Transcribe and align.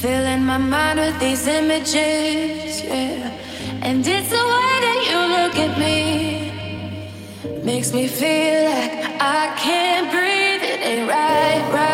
Filling 0.00 0.44
my 0.46 0.56
mind 0.56 0.98
with 0.98 1.20
these 1.20 1.46
images, 1.46 2.82
yeah. 2.82 3.36
And 3.82 3.98
it's 3.98 4.30
the 4.30 4.44
way 4.52 4.74
that 4.86 5.00
you 5.10 5.18
look 5.36 5.56
at 5.66 5.78
me. 5.78 7.62
Makes 7.62 7.92
me 7.92 8.08
feel 8.08 8.64
like 8.70 9.20
I 9.20 9.54
can't 9.58 10.10
breathe. 10.10 10.62
It 10.62 10.80
ain't 10.80 11.06
right, 11.06 11.70
right. 11.74 11.89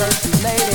mercy 0.00 0.42
later. 0.42 0.69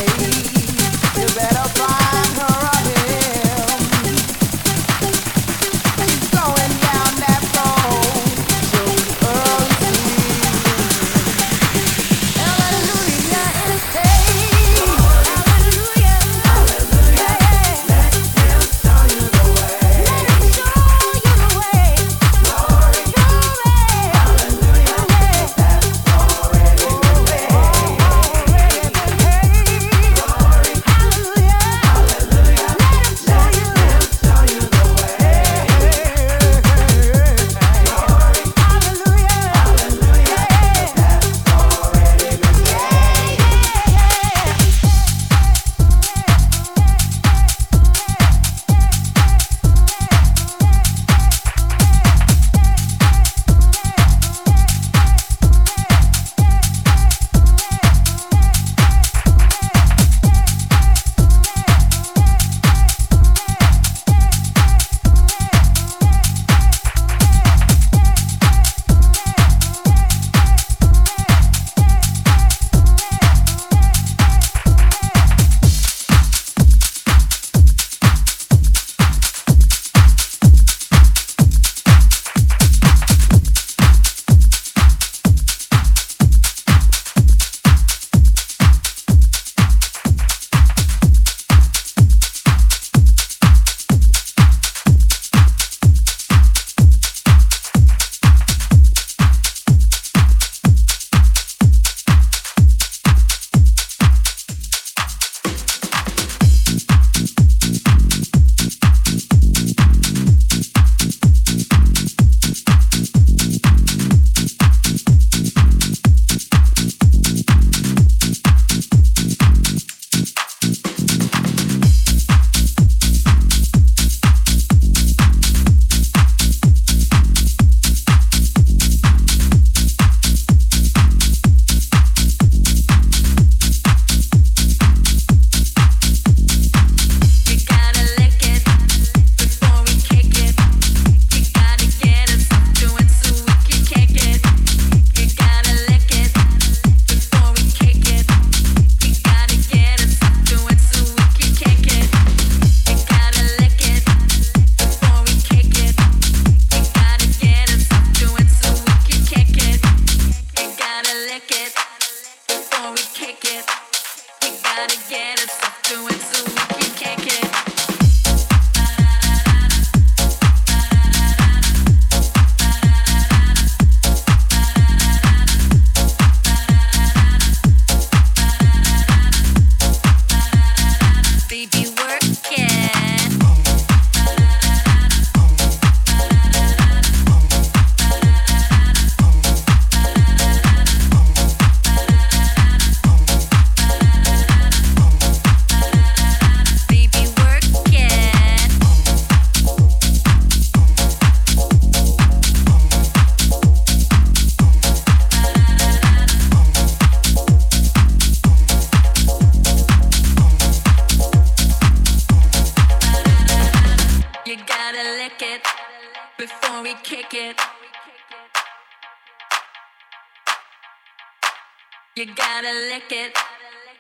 You 222.17 222.25
gotta 222.33 222.71
lick 222.71 223.11
it 223.11 223.37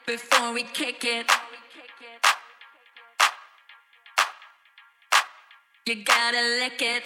before 0.07 0.53
we 0.53 0.63
kick 0.63 1.03
it. 1.03 1.29
You 5.85 6.01
gotta 6.01 6.41
lick 6.61 6.81
it 6.81 7.03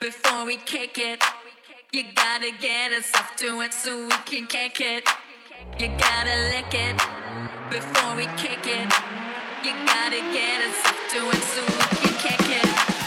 before 0.00 0.46
we 0.46 0.58
kick 0.58 0.96
it. 0.96 1.24
You 1.92 2.04
gotta 2.14 2.52
get 2.60 2.92
us 2.92 3.12
off 3.16 3.34
to 3.38 3.62
it 3.62 3.74
so 3.74 4.04
we 4.04 4.10
can 4.26 4.46
kick 4.46 4.80
it. 4.80 5.08
You 5.80 5.88
gotta 5.98 6.36
lick 6.54 6.72
it 6.72 6.96
before 7.68 8.14
we 8.14 8.26
kick 8.36 8.64
it. 8.64 8.92
You 9.64 9.72
gotta 9.86 10.20
get 10.32 10.62
us 10.68 10.86
off 10.86 11.00
to 11.14 11.30
it 11.30 11.42
so 11.42 11.62
we 11.66 11.98
can 11.98 12.14
kick 12.22 12.62
it. 12.62 12.97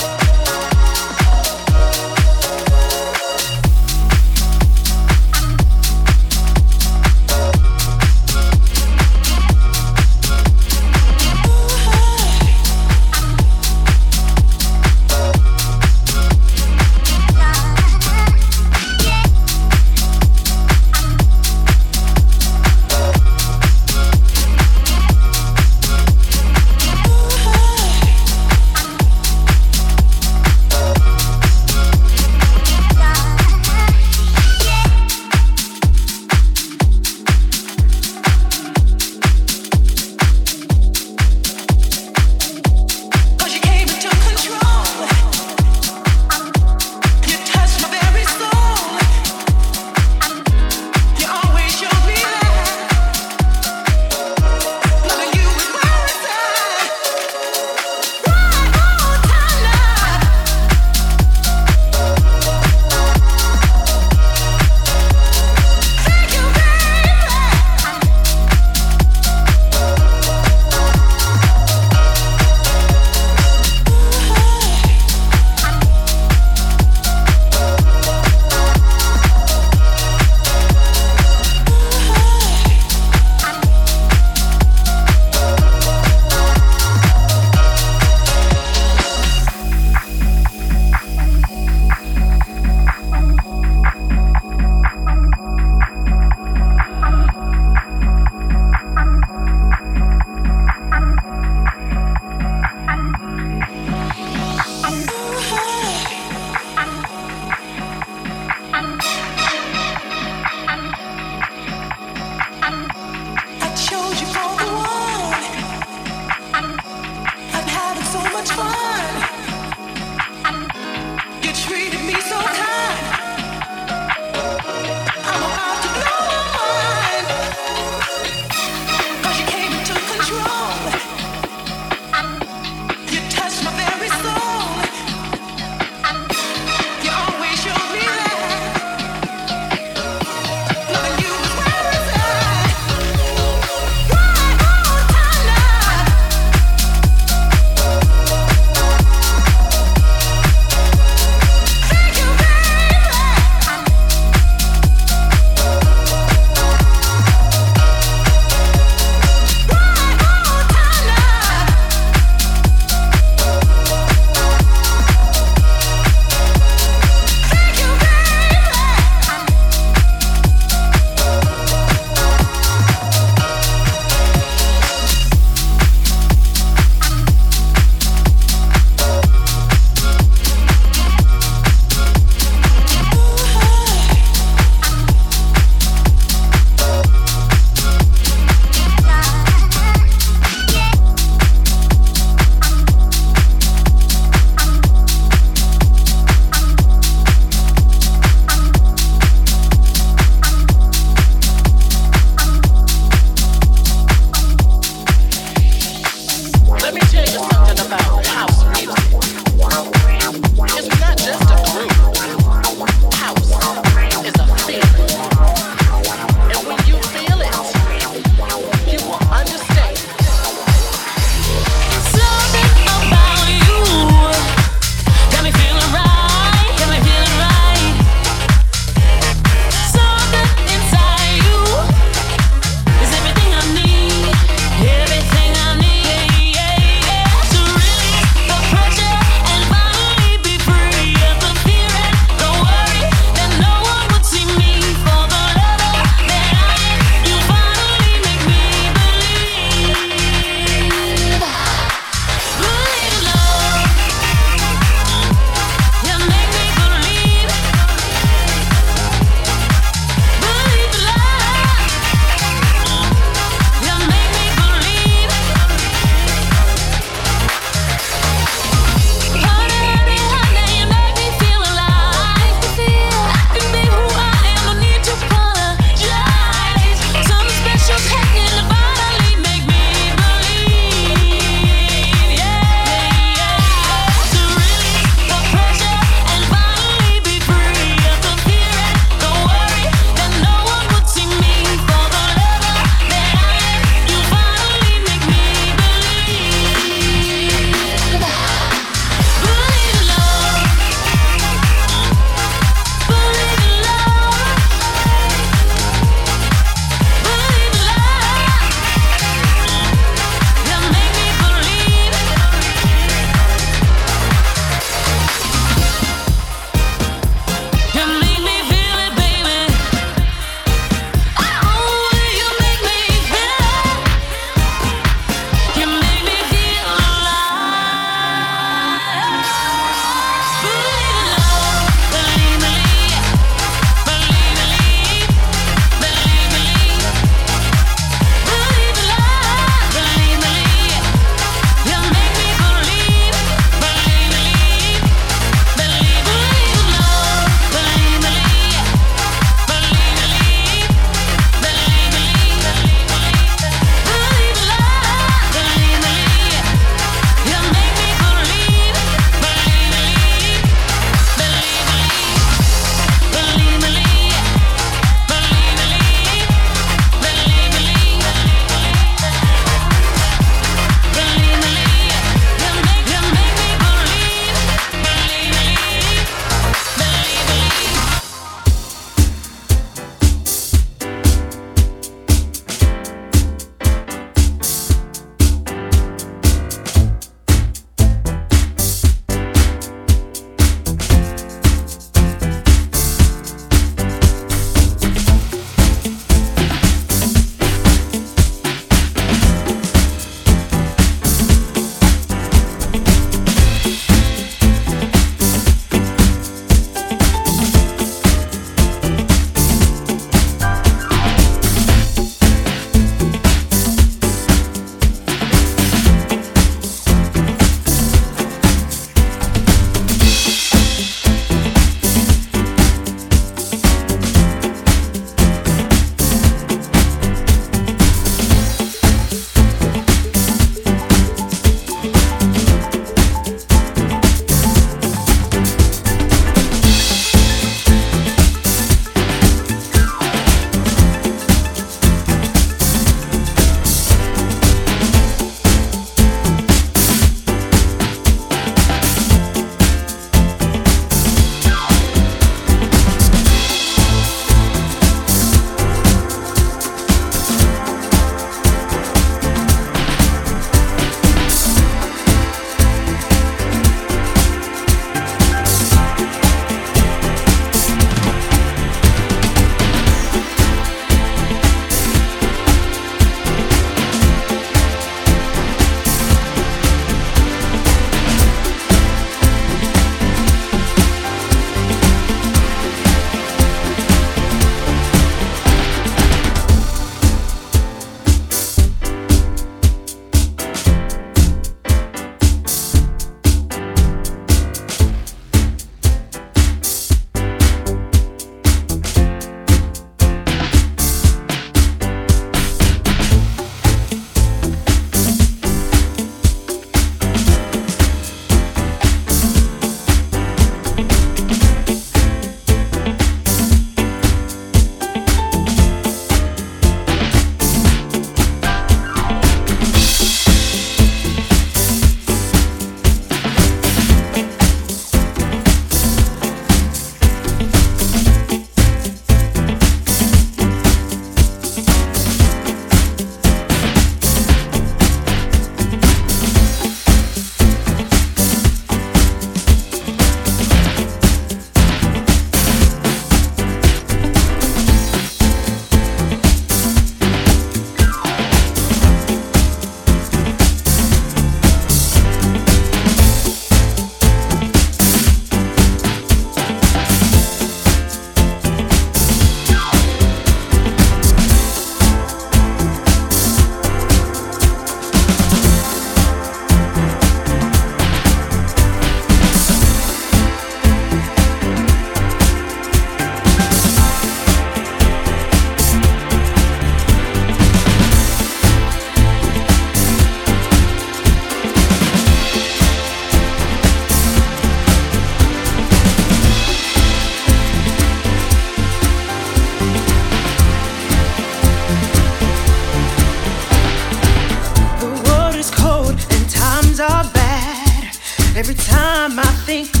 Perfect 598.63 598.85
harmony. 598.91 600.00